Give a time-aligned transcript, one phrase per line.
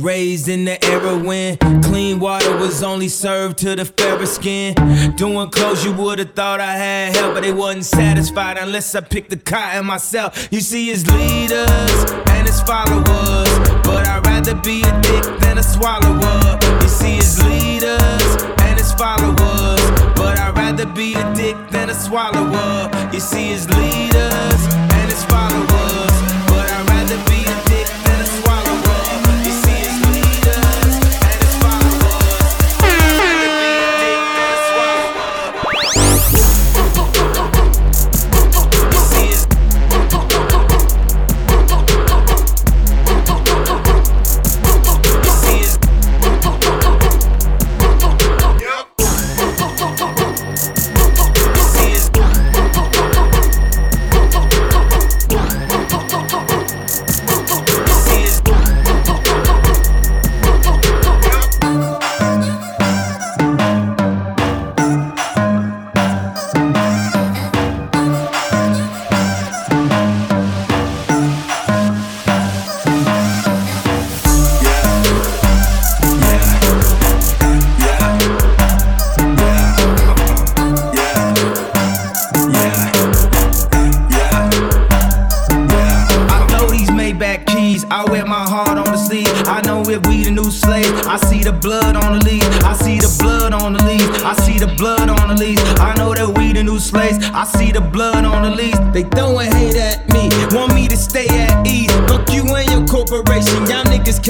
[0.00, 4.74] raised in the era when clean water was only served to the fairer skin.
[5.16, 9.30] Doing clothes you would've thought I had help, but they wasn't satisfied unless I picked
[9.30, 10.48] the cotton myself.
[10.50, 13.48] You see his leaders and his followers,
[13.84, 16.58] but I'd rather be a dick than a swallower.
[16.82, 19.82] You see his leaders and his followers,
[20.16, 22.90] but I'd rather be a dick than a swallower.
[23.12, 24.60] You see his leaders
[24.92, 26.10] and his followers.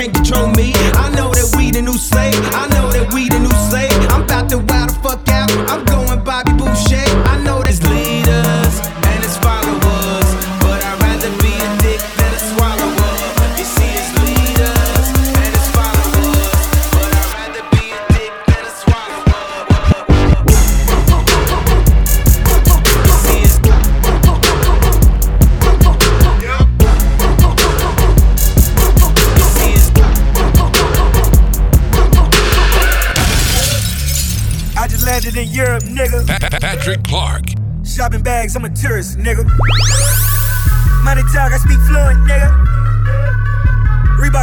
[0.00, 0.49] can't control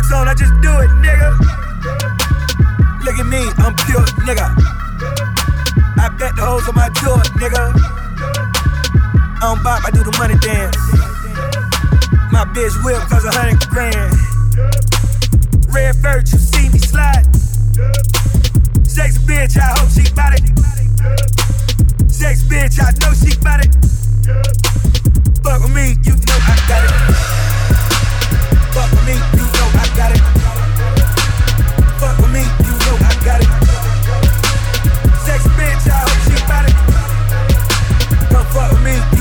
[0.09, 1.37] pants I just do it, nigga.
[3.03, 4.47] Look at me, I'm pure, nigga.
[5.99, 7.73] I bet the hoes on my door, nigga.
[9.35, 10.77] I don't bop, I do the money dance.
[12.31, 14.13] My bitch whip cause a hundred grand.
[15.73, 17.25] Red virtue, see me slide.
[18.87, 20.43] Sex bitch, I hope she bout it.
[22.11, 23.73] Sex bitch, I know she bout it.
[25.43, 26.91] Fuck with me, you know I got it.
[28.73, 29.46] Fuck with me, you
[31.97, 33.49] Fuck with me, you know I got it.
[35.25, 36.37] Sex bitch, I hope she
[36.69, 36.75] it.
[38.53, 39.16] Fuck with me.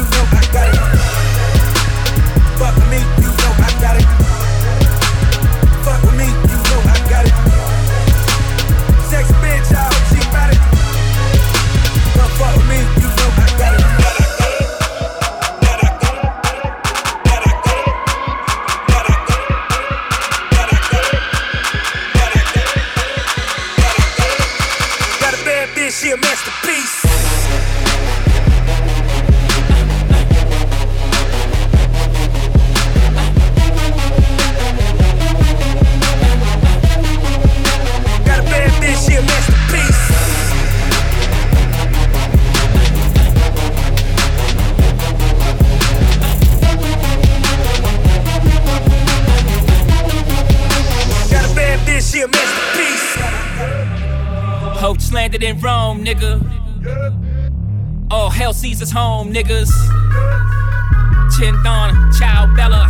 [59.36, 59.70] Niggas.
[61.34, 62.86] Chinthon, Chow Bella.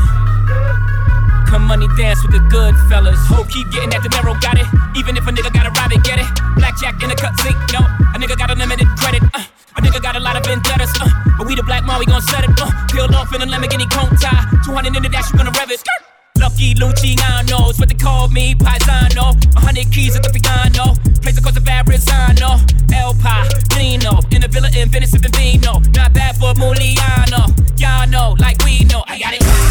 [1.49, 3.19] Come money dance with the good fellas.
[3.27, 4.67] Hope keep getting at the narrow, got it.
[4.97, 6.29] Even if a nigga gotta rob it, get it.
[6.57, 7.81] Blackjack in the cut sink, no.
[8.15, 9.23] A nigga got unlimited credit.
[9.35, 9.45] Uh.
[9.77, 11.09] A nigga got a lot of vendettas, uh.
[11.39, 12.71] But we the black mom, we gon' set it, uh.
[12.93, 14.45] Peeled off in a Lamborghini cone tie.
[14.65, 16.06] 200 in the dash, you gonna rev it.
[16.39, 19.37] Lucky Luciano, it's what they call me, Paisano.
[19.57, 20.95] A hundred keys at the piano.
[21.23, 22.61] Place across the Verrazano.
[22.93, 24.21] El Padrino.
[24.33, 25.81] In the villa in Venice, sipping vino.
[25.95, 27.49] Not bad for Muliano.
[27.79, 29.03] Y'all know, like we know.
[29.07, 29.66] I got it.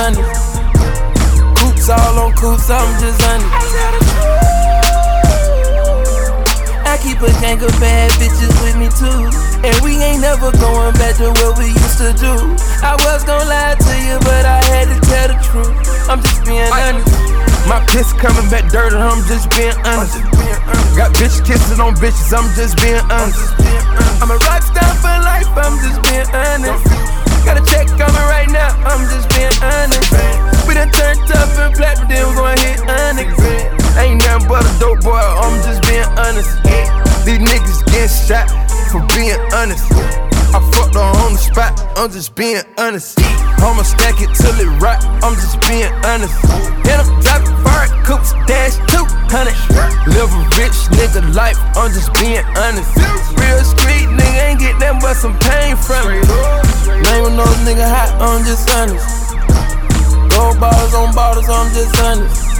[0.00, 0.58] Honest.
[1.58, 3.50] Coops all on coops, I'm just honest.
[6.86, 9.30] I keep a gang of bad bitches with me too.
[9.62, 12.34] And we ain't never going back to what we used to do.
[12.82, 15.74] I was gonna lie to you, but I had to tell the truth.
[16.08, 17.06] I'm just being honest.
[17.68, 20.18] My piss coming back dirty, I'm just being honest.
[20.96, 23.54] Got bitch kisses on bitches, I'm just being honest.
[24.18, 27.09] I'm a rock star for life, I'm just being honest.
[27.44, 30.12] Got a check coming right now, I'm just being honest.
[30.66, 33.40] We done turned up and platinum, then we gon' hit honest.
[33.98, 36.62] Ain't nothing but a dope boy, I'm just being honest.
[37.24, 38.48] These niggas getting shot
[38.90, 40.29] for being honest.
[40.50, 43.18] I fucked her on the spot, I'm just being honest.
[43.62, 46.34] I'ma stack it till it rock, I'm just being honest.
[46.90, 49.54] And I'm driving fire coops, dash 200.
[50.10, 52.90] Live a rich nigga life, I'm just being honest.
[53.38, 56.26] Real street nigga ain't get nothing but some pain from it.
[56.98, 59.06] Name those nigga hot, I'm just honest.
[60.34, 62.50] Gold bottles on bottles, I'm just honest.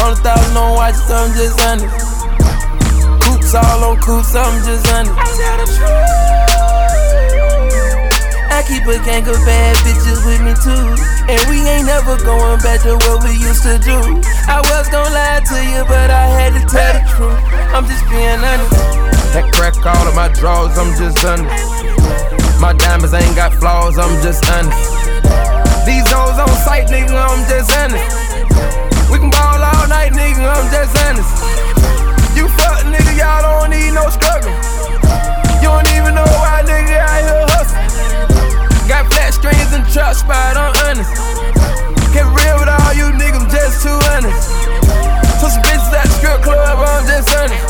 [0.00, 1.92] Hundred thousand on watches, I'm just honest.
[3.28, 5.12] Coops all on coops, I'm just honest.
[5.12, 6.77] I
[8.64, 10.86] keep a gang of bad bitches with me too.
[11.30, 13.98] And we ain't never going back to what we used to do.
[14.48, 17.38] I was gonna lie to you, but I had to tell the truth.
[17.70, 18.72] I'm just being honest.
[19.36, 21.52] That crack all of my drawers, I'm just honest.
[22.58, 24.74] My diamonds ain't got flaws, I'm just honest.
[25.86, 28.08] These hoes on sight, nigga, I'm just honest.
[29.12, 31.32] We can ball all night, nigga, I'm just honest.
[32.34, 34.50] You fuck, nigga, y'all don't need no struggle.
[35.62, 37.47] You don't even know why, nigga, out here.
[38.88, 41.12] Got flat strings and trap spot, I'm honest.
[42.16, 44.48] Get real with all you niggas, I'm just too honest.
[45.44, 47.68] Took some bitches at the strip club, I'm just honest.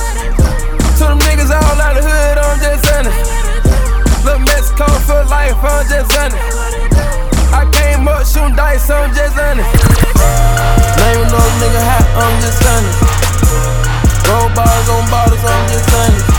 [1.03, 3.19] To them niggas all out the hood, I'm just honest.
[4.23, 6.39] Little Mexico for life, I'm just honest.
[7.51, 9.75] I came up shooting dice, I'm just honest.
[11.03, 12.99] Name those nigga hot, I'm just honest.
[14.23, 16.31] Gold bars on bottles, I'm just honest.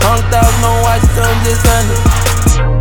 [0.00, 2.77] Hundred thousand on watches, I'm just honest.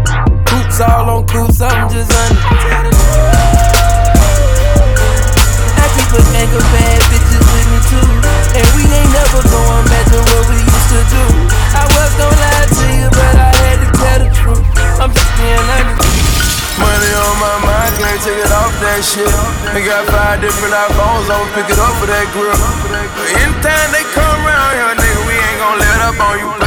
[0.78, 3.02] Coops all on coops, I'm just honest.
[5.74, 8.06] I keep a gang of bad bitches with me too.
[8.54, 11.26] And we ain't never going back to what we used to do.
[11.74, 14.62] I was gonna lie to you, but I had to tell the truth.
[15.02, 15.98] I'm just being honest.
[16.78, 19.34] Money on my mind, can't take it off that shit.
[19.74, 22.54] We got five different iPhones, I'ma pick it up for that grill.
[22.54, 26.67] But anytime they come around here, nigga, we ain't gon' let up on you,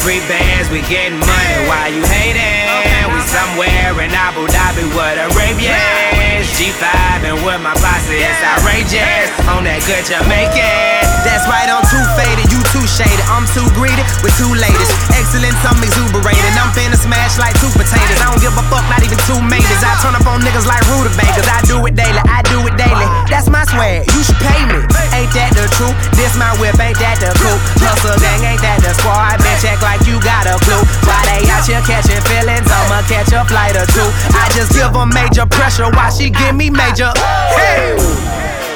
[0.00, 1.56] free bands, we getting money.
[1.68, 3.12] Why you hating?
[3.12, 6.09] We somewhere in Abu Dhabi with Arabians.
[6.56, 6.84] G5
[7.24, 9.28] and with my posse, it's outrageous.
[9.50, 11.10] On that good Jamaican.
[11.20, 13.20] That's right, I'm too faded, you too shaded.
[13.28, 14.88] I'm too greedy with two ladies.
[15.12, 16.54] Excellence, I'm exuberating.
[16.56, 18.16] I'm finna smash like two potatoes.
[18.24, 19.84] I don't give a fuck, not even two maters.
[19.84, 21.44] I turn up on niggas like rutabagas.
[21.44, 23.04] I do it daily, I do it daily.
[23.28, 24.80] That's my swag, you should pay me.
[25.12, 25.92] Ain't that the truth?
[26.16, 27.58] This my whip, ain't that the coup?
[27.84, 29.36] Hustle gang, ain't that the squad?
[29.44, 30.80] Bitch, act like you got a clue.
[31.04, 32.64] Why they out here catching feelings?
[32.64, 34.08] I'ma catch a flight or two.
[34.32, 37.12] I just give them major pressure while she give me major.
[37.56, 37.92] Hey!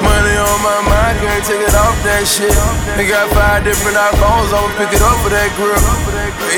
[0.03, 2.53] Money on my mind, can't take it off that shit.
[2.93, 5.79] They got five different iPhones, I'ma pick it up for that grill.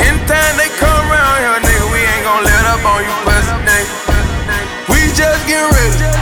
[0.04, 3.56] Anytime they come around here, nigga, we ain't gon' let up on you, pussy.
[4.92, 6.17] We just get ready.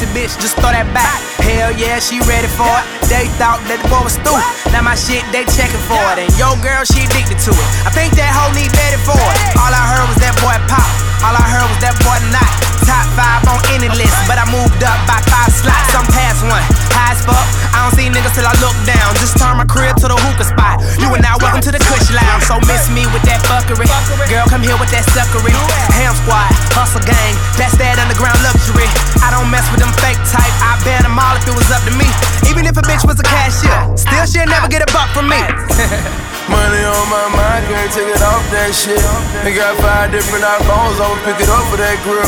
[0.00, 1.20] Sexy bitch, just throw that back.
[1.44, 2.84] Hell yeah, she ready for it.
[3.12, 4.40] They thought that the boy was stupid.
[4.72, 6.24] Now my shit, they checking for it.
[6.24, 7.68] And yo girl, she addicted to it.
[7.84, 9.36] I think that hoe need better for it.
[9.60, 11.09] All I heard was that boy pop.
[11.20, 12.48] All I heard was that boy not.
[12.88, 15.92] Top five on any list, but I moved up by five slots.
[15.92, 16.64] I'm past one.
[16.96, 17.44] High as fuck.
[17.76, 19.12] I don't see niggas till I look down.
[19.20, 20.80] Just turn my crib to the hookah spot.
[20.96, 22.48] You are now welcome to the Kush Lounge.
[22.48, 23.84] So miss me with that fuckery.
[24.32, 25.52] Girl, come here with that suckery.
[25.92, 27.36] Ham squad, hustle gang.
[27.60, 28.88] That's that underground luxury.
[29.20, 30.54] I don't mess with them fake type.
[30.64, 32.08] I ban them all if it was up to me.
[32.48, 35.40] Even if a bitch was a cashier, still she'll never get a buck from me.
[36.50, 38.98] Money on my mind, can't take it off that shit.
[39.46, 42.26] They got five different iPhones, I'ma pick it up for that grip.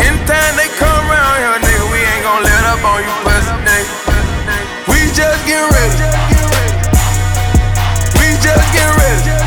[0.00, 3.92] Anytime they come around here, nigga, we ain't gon' let up on you, pussy nigga.
[4.88, 6.00] We just get ready.
[8.16, 9.43] We just get ready.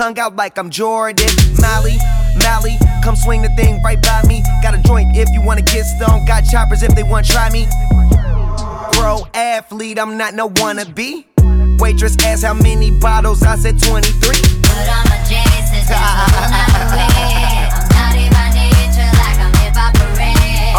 [0.00, 1.28] Tongue out like I'm Jordan.
[1.60, 1.98] Mally,
[2.42, 4.42] Mally, come swing the thing right by me.
[4.62, 6.26] Got a joint if you wanna get stoned.
[6.26, 7.66] Got choppers if they wanna try me.
[8.92, 11.26] Pro athlete, I'm not no wannabe.
[11.78, 14.40] Waitress asked how many bottles, I said 23.
[14.62, 17.19] But I'm a Jason,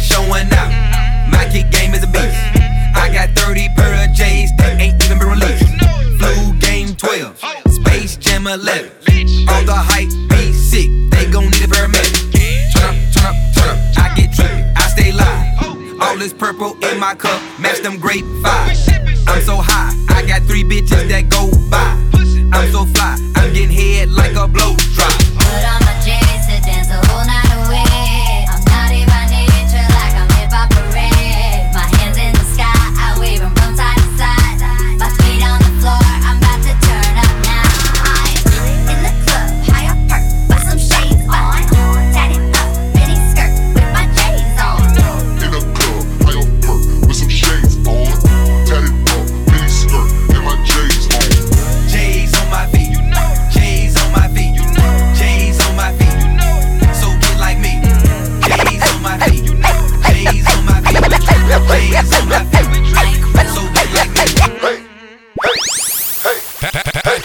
[0.00, 0.70] Stay showing out.
[1.28, 2.38] My kick game is a beast.
[2.94, 5.66] I got 30 pair of J's that ain't even been released.
[6.18, 7.36] Flu game 12.
[7.68, 8.92] Space Jam 11.
[9.48, 10.88] All the hype be sick.
[11.10, 12.30] They gon' need a paramedic.
[12.74, 13.78] Turn up, turn up, turn up.
[13.98, 14.72] I get trippy.
[14.76, 16.00] I stay live.
[16.00, 17.42] All this purple in my cup.
[17.58, 18.86] Match them grape vibes.
[19.26, 19.90] I'm so high.
[20.14, 21.90] I got three bitches that go by.
[22.52, 25.12] I'm so fly, I'm getting head like a blow drop.
[25.36, 26.27] Put on my J's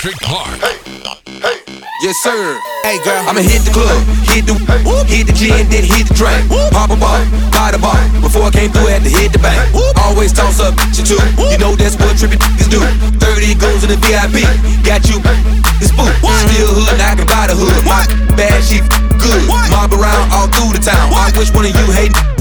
[0.03, 0.60] Patrick Clark.
[2.03, 2.60] Yes, sir.
[2.83, 4.51] Hey, girl, I'ma hit the club, hit the
[4.83, 6.43] whoop, hit the gin, then hit the drink.
[6.75, 7.24] Pop a ball,
[7.55, 7.95] buy the bar.
[8.19, 9.63] Before I came through, I had to hit the bank.
[10.03, 11.15] Always toss up shit too.
[11.48, 12.83] You know that's what trippin' niggas do.
[13.15, 14.43] 30 goes in the VIP,
[14.83, 15.24] got you
[15.79, 16.12] this boot.
[16.19, 17.88] Still hood, I can buy the hood.
[17.88, 18.03] My
[18.36, 18.83] bad, she
[19.24, 19.48] good.
[19.72, 21.15] Mob around all through the town.
[21.15, 22.33] I wish one of you hate would.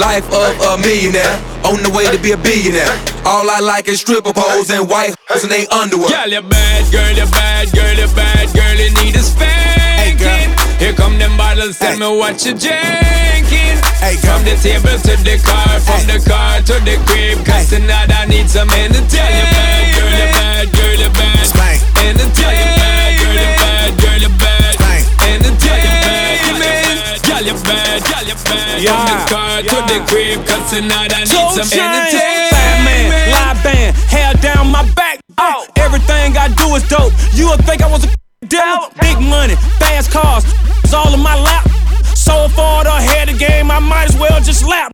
[0.00, 2.90] Life of a millionaire, on the way to be a billionaire.
[3.24, 6.08] All I like is stripper poles and white hoes and they underwear.
[6.08, 10.24] Girl, you bad, girl, you bad, girl, you bad, girl, you need a spanking.
[10.24, 13.76] Hey, Here come them bottles, tell me what you drinking.
[14.24, 18.24] From the table to the car, from the car to the crib, cause tonight I
[18.26, 19.08] need some entertainment.
[19.12, 21.36] Girl, you bad, girl, you bad, girl, you bad.
[21.98, 22.97] Entertainment,
[27.38, 28.82] Girl, you bad, girl, you bad.
[28.82, 28.98] Yeah.
[28.98, 29.70] From the car yeah.
[29.70, 32.50] to the crib, cause tonight I need some entertainment.
[32.50, 35.20] Batman, live band, hair down my back.
[35.38, 35.64] Oh.
[35.76, 37.12] Everything I do is dope.
[37.34, 38.08] You would think I was a
[38.48, 38.90] devil.
[38.90, 38.92] Oh.
[39.00, 40.42] Big money, fast cars,
[40.82, 41.64] it's all in my lap.
[42.16, 44.90] So far, the head of the game, I might as well just lap.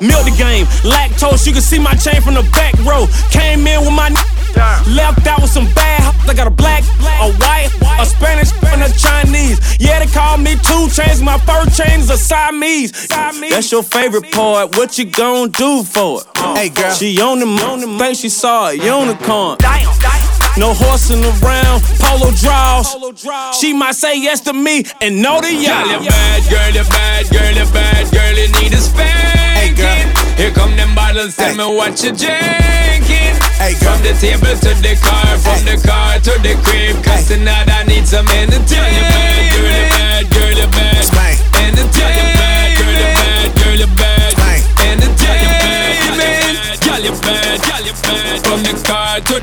[0.00, 3.08] Milk the game, lactose, you can see my chain from the back row.
[3.32, 6.14] Came in with my n- left out with some bad.
[6.28, 9.58] I got a black, a white, a Spanish, and a Chinese.
[9.80, 11.20] Yeah, they call me two chains.
[11.20, 13.08] My first chain is a Siamese.
[13.50, 14.76] That's your favorite part.
[14.76, 16.26] What you gonna do for it?
[16.38, 16.92] Hey, girl.
[16.94, 19.58] She on the moon, think she saw a unicorn.
[20.58, 22.96] No horsing around, polo draws.
[23.60, 25.84] She might say yes to me and no to y'all.
[25.84, 29.84] Girl, you bad, girl, you bad, girl, you bad, girl, you need a spanking.
[29.84, 31.56] Hey, Here come them bottles, tell hey.
[31.60, 33.36] me what you drinking.
[33.60, 35.76] Hey, from the table to the car, from hey.
[35.76, 37.36] the car to the crib, cause hey.
[37.36, 38.72] tonight I need some entertainment.
[38.72, 40.15] Girl, you bad, girl, you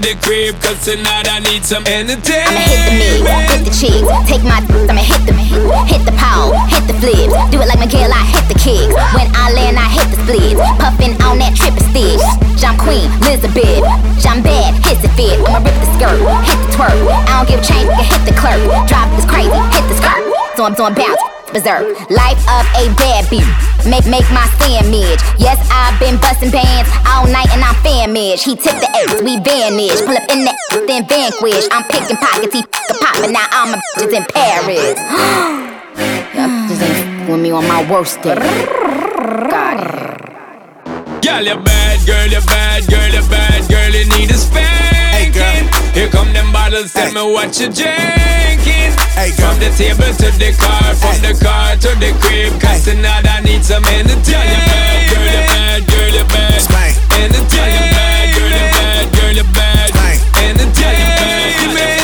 [0.03, 2.51] the crib, cause tonight I need some entertainment.
[2.51, 6.51] I'ma hit the knees, hit the cheeks, take my I'ma hit the hit the power,
[6.67, 7.31] hit the flips.
[7.51, 8.91] Do it like Miguel, I hit the kicks.
[9.15, 10.59] When I land, I hit the splits.
[10.83, 12.19] Puffin' on that triple stick.
[12.59, 13.87] Jam Queen, Elizabeth.
[14.19, 15.39] Jam bad, hits it fit.
[15.47, 16.99] I'ma rip the skirt, hit the twerk.
[17.07, 18.59] I don't give a change, hit the clerk.
[18.91, 20.23] Drop this crazy, hit the skirt.
[20.59, 21.85] So I'm doing bounce berserk.
[22.09, 23.45] Life of a bad bitch.
[23.85, 25.21] Make make my sandwich.
[25.37, 28.43] Yes, I've been busting bands all night and I'm famished.
[28.43, 30.01] He tipped the X, we vanish.
[30.01, 30.53] Pull up in the
[30.87, 31.69] then vanquish.
[31.71, 33.31] I'm picking pockets, he f***ing popping.
[33.31, 34.97] Now I'm a bitches in Paris.
[36.33, 38.35] Y'all just ain't with me on my worst day.
[38.35, 39.77] Got.
[41.21, 44.92] Girl, you're bad, girl, you're bad, girl, you're bad, girl, you need a spanking.
[46.03, 47.15] Here come them bottles, tell hey.
[47.15, 48.91] me what you drinking.
[49.15, 53.23] Hey, from the table to the car, from the car to the crib, cause tonight
[53.23, 54.27] I need some entertainment.
[54.27, 56.91] Girl, you bad, girl, you bad, girl, you bad.
[57.07, 58.35] Entertainment.
[58.35, 59.95] Girl, you bad, girl, you bad.
[60.43, 60.75] Entertainment.
[60.75, 62.02] Girl, you bad,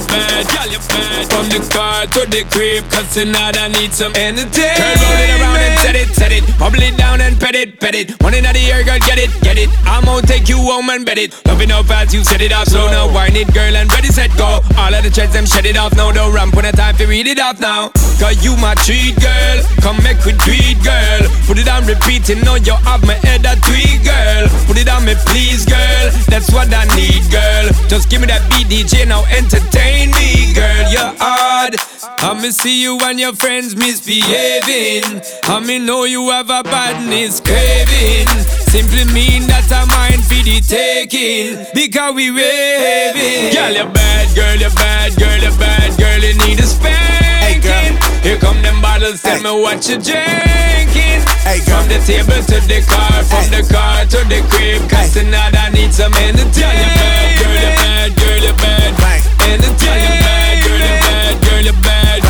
[0.00, 1.26] girl, you bad.
[1.28, 4.54] From the car to the crib, cause tonight I need some entertainment.
[4.54, 6.44] Girl, roll it around and set it, set it.
[6.58, 8.10] Bubble it down and pet it, pet it.
[8.22, 9.68] One in the air, girl, get it, get it.
[9.84, 11.34] I'm gonna take you home and bet it.
[11.46, 13.12] Loving how fast you set it off, slow now.
[13.12, 14.60] Wine it, girl, and ready, set, go.
[14.78, 16.12] All of the threads, them shed it off now.
[16.12, 17.90] Don't ramp when the time to read it off now.
[18.20, 19.58] Cause you my treat, girl.
[19.82, 21.22] Come make we tweet, girl.
[21.46, 24.48] Put it on repeating, know you have my head a tweet, girl.
[24.66, 26.06] Put it on me, please, girl.
[26.30, 27.66] That's what I need, girl.
[27.88, 29.81] Just give me that beat, DJ, now entertain
[30.14, 30.86] me, girl.
[30.90, 31.76] You're odd.
[32.22, 35.22] I'ma see you and your friends misbehaving.
[35.44, 38.28] I'ma know you have a badness craving.
[38.70, 41.66] Simply mean that I'm mine for the taking.
[41.74, 43.50] Because we raving.
[43.50, 47.98] Girl, you're bad, girl, you're bad, girl, you're bad, girl, you need a spanking.
[48.22, 49.42] Here come them bottles, tell hey.
[49.42, 51.20] me what you're drinking.
[51.42, 53.60] Hey, from the table to the car, from hey.
[53.60, 55.26] the car to the crib, cause hey.
[55.26, 56.54] tonight I need some entertainment.
[56.54, 58.82] Girl, you're bad, girl, you're bad, girl, you're bad.
[58.94, 59.21] Entertainment.
[59.42, 62.22] Girl, you're bad, girl, you're bad.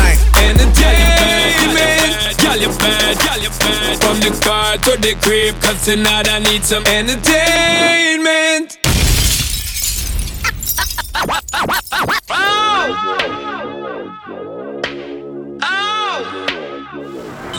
[0.49, 2.37] Entertainment.
[2.39, 4.01] Girl, you're bad, girl, you're bad.
[4.01, 8.77] From the car to the crib, cause tonight I need some entertainment.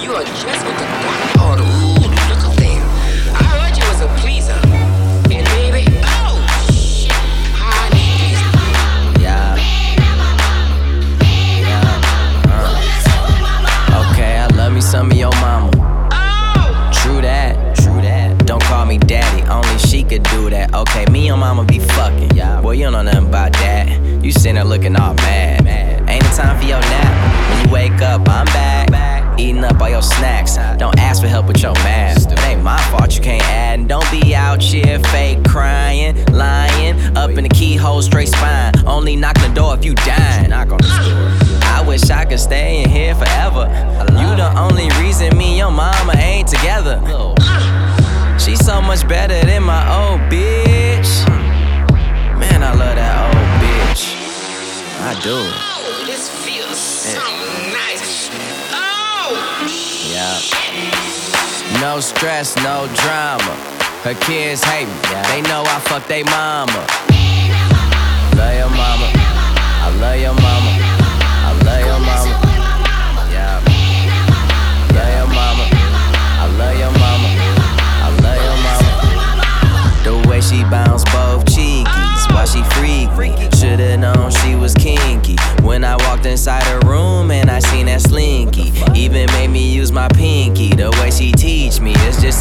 [0.03, 1.14] You are just what the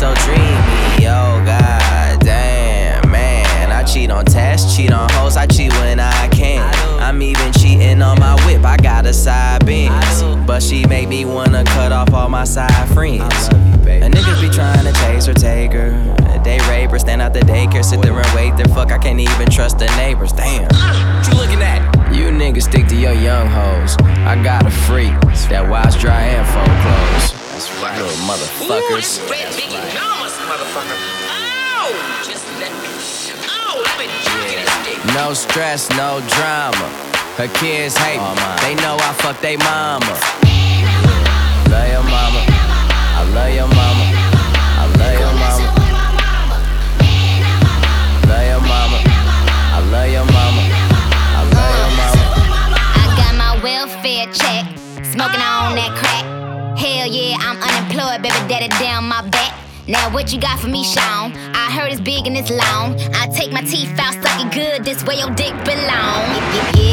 [0.03, 3.71] so dreamy, oh god damn, man.
[3.71, 6.59] I cheat on tests, cheat on hoes, I cheat when I can.
[6.99, 10.21] I'm even cheating on my whip, I got a side benz.
[10.45, 13.47] But she make me wanna cut off all my side friends.
[13.47, 15.91] A niggas be trying to chase her, take her.
[16.43, 19.21] They rape her, stand out the daycare, sit there and wait The Fuck, I can't
[19.21, 20.67] even trust the neighbors, damn.
[20.69, 21.79] Uh, what you looking at?
[22.13, 23.95] You niggas stick to your young hoes.
[24.27, 25.13] I got a freak
[25.47, 27.43] that wash dry and fold clothes.
[27.53, 29.21] That's right, little motherfuckers.
[29.21, 29.72] Ooh,
[35.13, 36.88] No stress, no drama.
[37.38, 38.45] Her kids hate me.
[38.62, 40.06] They know I fuck they mama.
[41.69, 42.41] Love your mama.
[42.49, 44.06] I love your mama.
[44.82, 45.69] I love your mama.
[48.30, 48.97] Love your mama.
[49.73, 50.62] I love your mama.
[51.38, 52.23] I love your mama.
[52.95, 54.65] I got my welfare check,
[55.06, 56.26] smoking on that crack.
[56.78, 59.42] Hell yeah, I'm unemployed, baby daddy down my back.
[59.93, 61.38] Now what you got for me, Sean?
[61.53, 62.99] I heard it's big and it's long.
[63.13, 64.84] I take my teeth out, stuck it good.
[64.84, 66.25] This way your dick belong.
[66.73, 66.92] Yeah,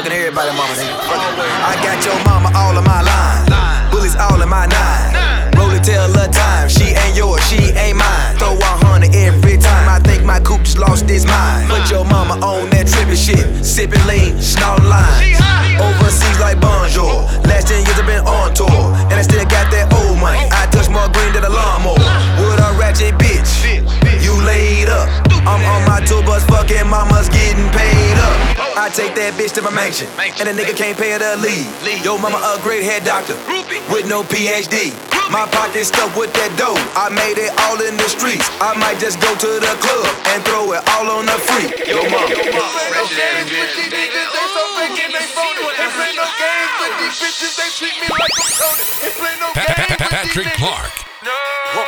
[0.00, 0.96] Fucking everybody, mama, nigga.
[0.96, 3.92] I got your mama all in my line.
[3.92, 5.52] Bullets all in my nine.
[5.60, 6.70] Roll it till a time.
[6.70, 8.32] She ain't yours, she ain't mine.
[8.40, 9.92] Throw a hundred every time.
[9.92, 11.68] I think my coupe just lost his mind.
[11.68, 13.44] Put your mama on that trippy shit.
[13.60, 15.36] Sipping lean, snorting line.
[15.76, 17.28] Overseas like bonjour.
[17.44, 18.96] Last 10 years I've been on tour.
[19.12, 20.48] And I still got that old money.
[20.48, 22.00] I touch more green than a lawnmower.
[22.40, 23.84] With a ratchet bitch.
[24.24, 25.29] You laid up.
[25.48, 28.36] I'm on my tour bus, fucking mama's getting paid up.
[28.76, 31.68] I take that bitch to my mansion, and a nigga can't pay her to leave.
[32.04, 33.36] Yo, mama a great head doctor
[33.88, 34.92] with no PhD.
[35.30, 36.74] My pocket stuffed with that dough.
[36.98, 38.50] I made it all in the streets.
[38.58, 41.70] I might just go to the club and throw it all on the free.
[41.86, 42.26] Yo, mama.
[50.10, 50.90] Patrick Clark.
[51.70, 51.79] Can't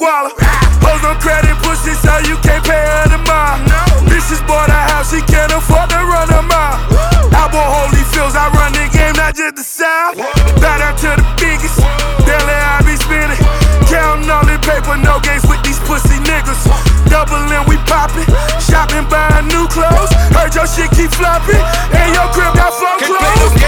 [0.00, 0.32] guala.
[0.80, 3.60] Hoes on credit, pussy, so you can't pay her the mile.
[4.08, 6.80] Bitches bought a house, she can't afford to run a mile.
[7.36, 10.16] Album Holy Fields, I run the game, not just the south.
[10.58, 11.76] Bow down to the biggest.
[12.24, 13.38] Daily I be spinning.
[13.86, 16.64] Counting all the paper, no games with these pussy niggas.
[17.12, 18.26] Doubling, we popping.
[18.58, 20.10] Shopping, buying new clothes.
[20.32, 21.60] Heard your shit keep flopping.
[21.92, 23.59] And your crib got four Can't play no clothes.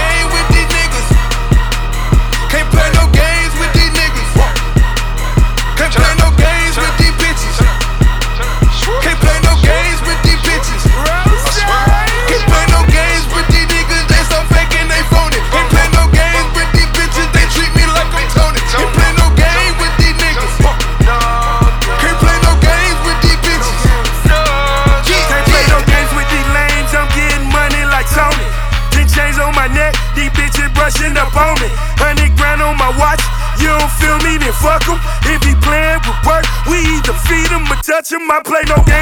[38.33, 38.92] I play no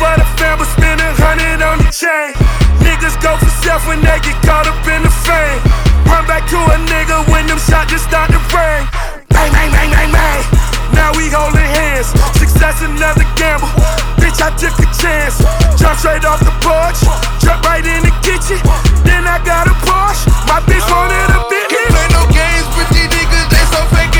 [0.00, 2.32] for the fam, but spend a hundred on the chain.
[2.80, 5.60] Niggas go for self when they get caught up in the fame.
[6.08, 8.88] Run back to a nigga when them shots just start to rain.
[9.28, 10.42] Bang, bang, bang, bang, bang.
[10.96, 12.08] Now we holding hands.
[12.40, 13.68] Success another gamble.
[14.16, 15.44] Bitch, I took a chance.
[15.76, 17.04] Jump straight off the porch.
[17.44, 18.56] Jump right in the kitchen.
[19.04, 20.32] Then I got a Porsche.
[20.48, 21.68] My bitch wanted a bitch.
[21.68, 23.46] Can't play no games with these niggas.
[23.52, 24.19] They so fake.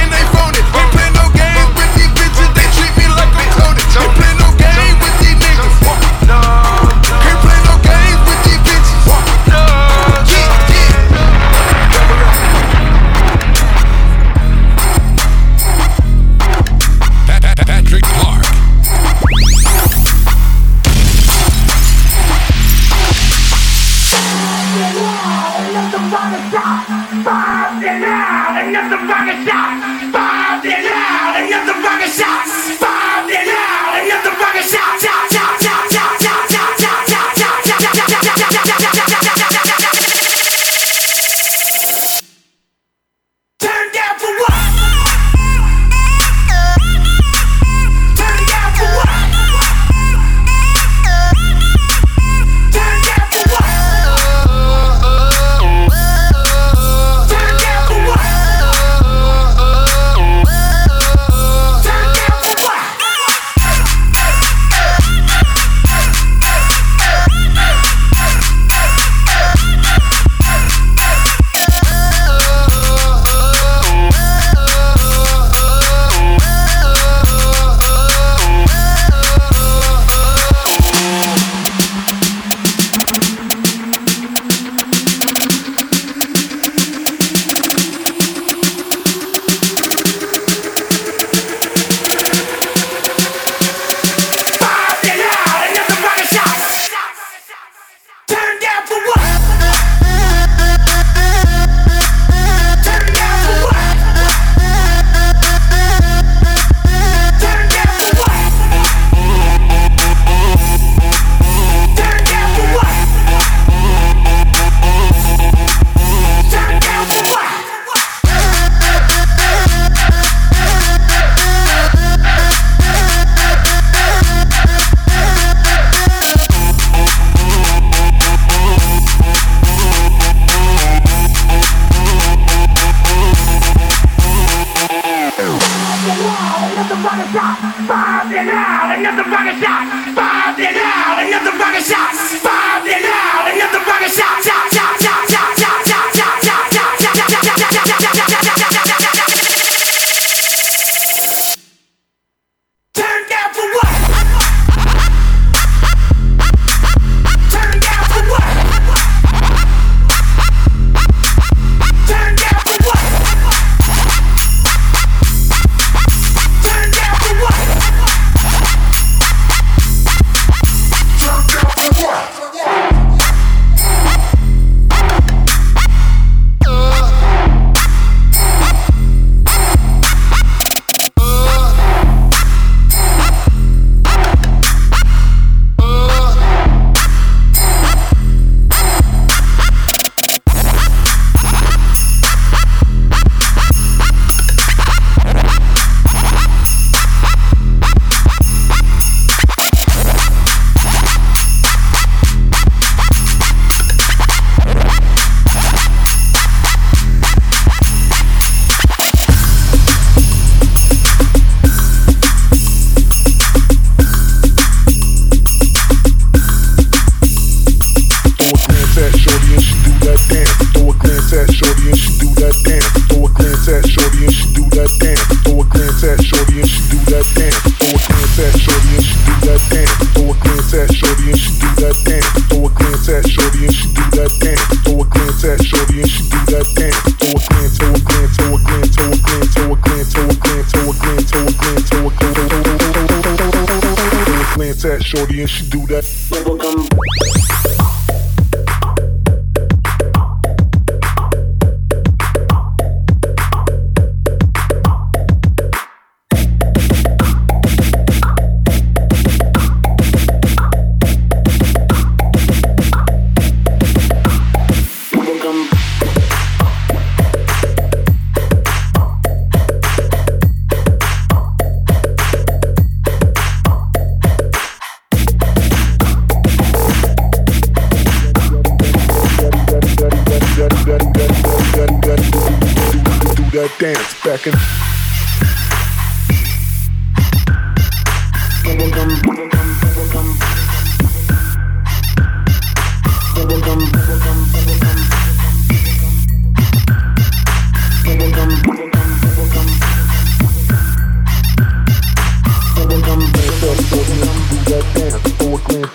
[138.01, 139.85] Five and out, another rocket shot.
[140.17, 142.17] Five and out, another rocket shot.
[142.41, 144.43] Five and out, another rocket shot.
[144.43, 145.00] Shot, shot.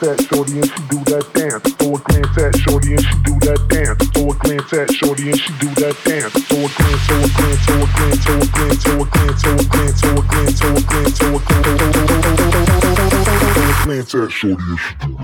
[0.06, 1.74] At shorty and she do that dance.
[1.76, 4.10] Throw a glance at shorty and she do that dance.
[4.14, 6.34] Throw a glance at shorty and she do that dance.
[6.46, 9.42] Throw a glance, throw a glance, throw a glance, throw a glance, throw a glance,
[9.42, 11.82] throw a glance, throw a glance, throw a glance, throw a glance, throw
[13.56, 15.15] a glance at shorty and she do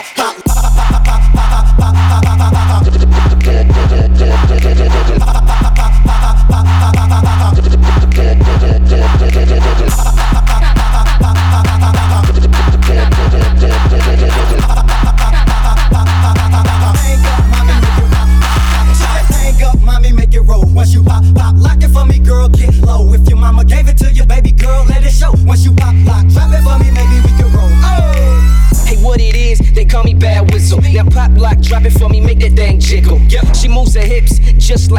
[0.00, 0.39] pop, pop.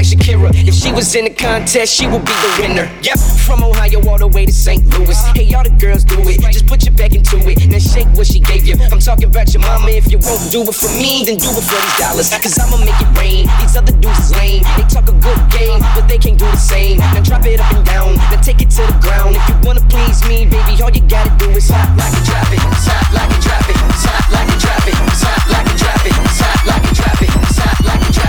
[0.01, 0.49] like Shakira.
[0.67, 2.89] If she was in the contest, she would be the winner.
[3.05, 4.81] Yep, from Ohio all the way to St.
[4.97, 5.17] Louis.
[5.37, 6.41] Hey, all the girls do it.
[6.51, 7.67] Just put your back into it.
[7.69, 8.75] Now shake what she gave you.
[8.91, 9.89] I'm talking about your mama.
[9.93, 12.29] If you won't do it for me, then do it for these dollars.
[12.33, 13.45] Cause I'ma make it rain.
[13.61, 14.65] These other dudes is lame.
[14.77, 16.97] They talk a good game, but they can't do the same.
[17.13, 18.17] Now drop it up and down.
[18.33, 19.37] Now take it to the ground.
[19.37, 22.49] If you wanna please me, baby, all you gotta do is hop like a drop
[22.49, 22.61] it.
[22.89, 23.77] Hop like a drop it.
[23.77, 24.97] Hop like a drop it.
[24.97, 26.15] Hop like a drop it.
[26.41, 27.29] Hop like a drop it.
[27.29, 28.20] Hop like a drop it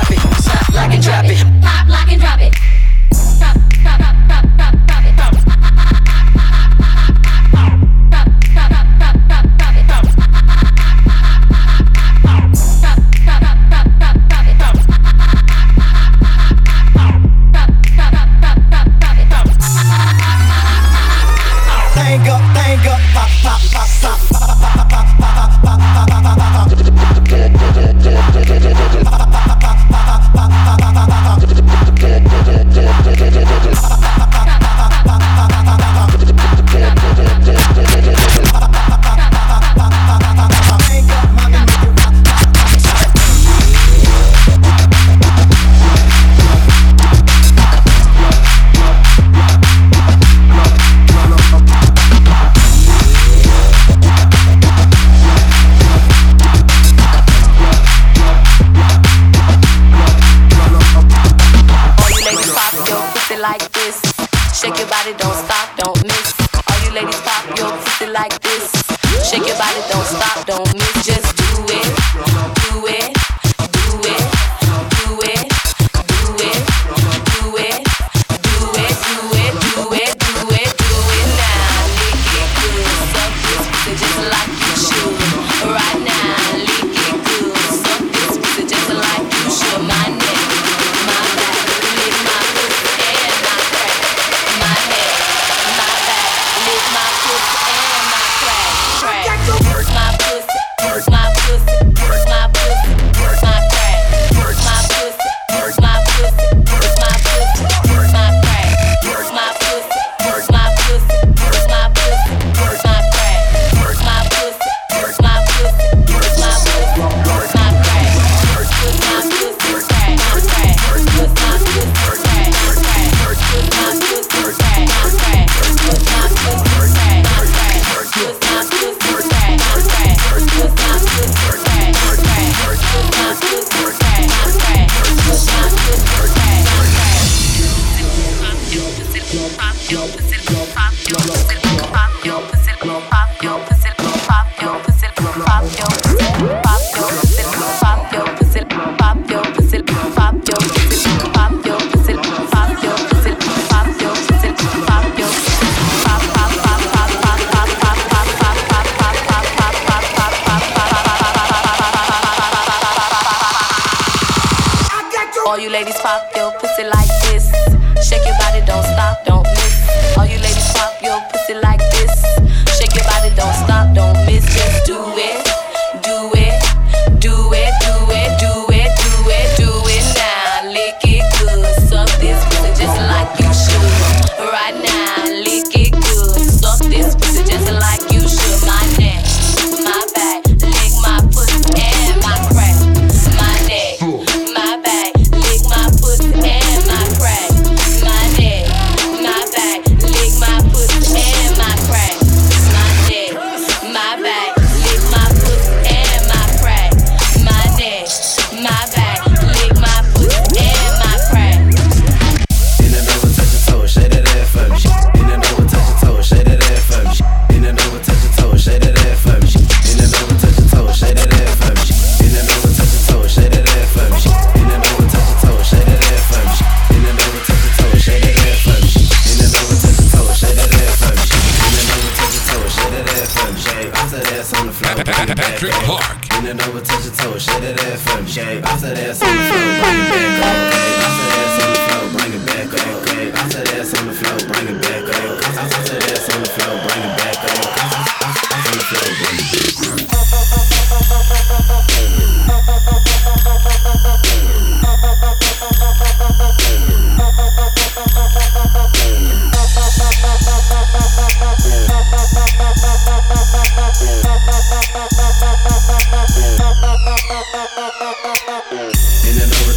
[0.74, 1.38] lock, and drop it.
[1.62, 2.54] Pop, lock, and drop it.
[3.38, 4.11] Drop, drop, drop.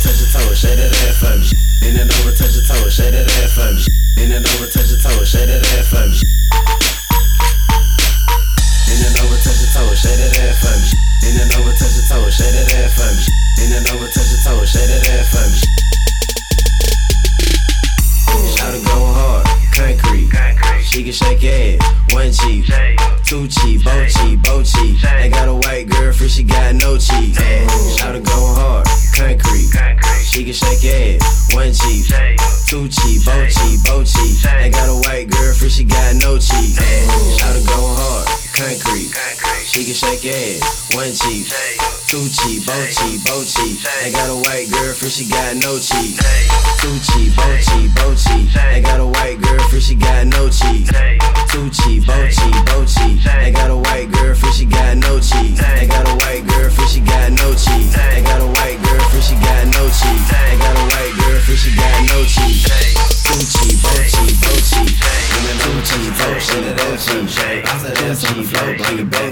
[0.06, 0.95] Bend it over, touch your toe,
[42.76, 43.05] both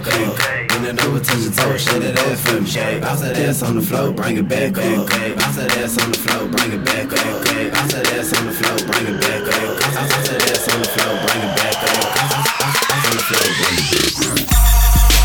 [0.04, 0.72] back up.
[0.76, 2.68] And then over touch your toe, shake that ass for me.
[2.68, 5.10] I said that's on the floor, bring it back up.
[5.10, 7.20] I said that's on the floor, bring it back up.
[7.20, 9.54] I said that's on the floor, bring it back up.
[9.96, 12.14] I said that's on the floor, bring it back up.
[13.06, 13.88] On the floor, bring it
[14.20, 15.23] back up.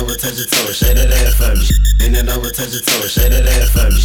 [0.00, 1.66] Over, touch your toe, shake that ass for me.
[1.98, 4.00] Bend it over, touch your toe, shake that ass for me.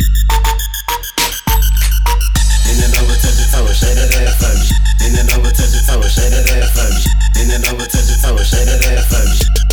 [2.68, 4.68] Bend it over, touch your toe, shake that ass for me.
[5.00, 7.00] Bend it over, touch your toe, shake that ass for me.
[7.36, 9.65] Bend it over, touch your toe, shake that